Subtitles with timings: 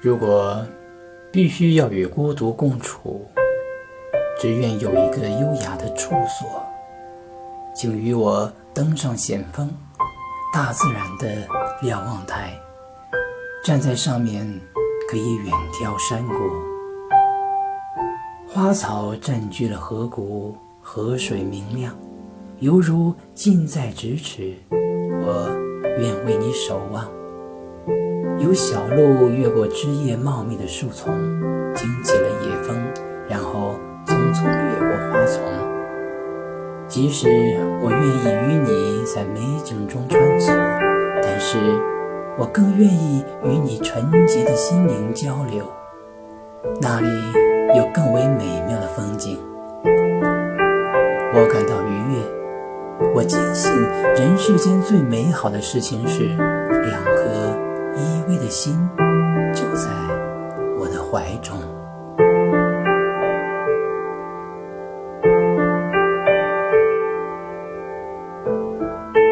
[0.00, 0.64] 如果
[1.32, 3.26] 必须要与孤独共处，
[4.40, 6.64] 只愿有一个优雅的处所，
[7.74, 9.68] 请与我登上险峰，
[10.54, 11.48] 大自然的
[11.82, 12.56] 瞭望台，
[13.64, 14.48] 站在上面
[15.10, 16.34] 可以远眺山谷。
[18.46, 21.92] 花草占据了河谷，河水明亮，
[22.60, 24.54] 犹如近在咫尺。
[24.70, 25.50] 我
[25.98, 27.17] 愿为你守望。
[28.40, 31.12] 有小路越过枝叶茂密的树丛，
[31.74, 32.76] 惊起了野蜂，
[33.28, 33.74] 然后
[34.06, 35.42] 匆匆掠过花丛。
[36.86, 37.28] 即使
[37.82, 40.52] 我愿意与你在美景中穿梭，
[41.20, 41.58] 但是
[42.38, 45.64] 我更愿意与你纯洁的心灵交流。
[46.80, 47.08] 那里
[47.76, 49.36] 有更为美妙的风景，
[51.34, 52.22] 我感到愉悦。
[53.14, 53.72] 我坚信，
[54.16, 57.67] 人世间最美好的事情是两颗。
[57.98, 58.88] 依偎的心
[59.52, 59.90] 就在
[60.78, 61.77] 我的怀中。